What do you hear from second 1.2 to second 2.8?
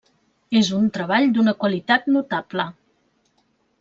d'una qualitat notable.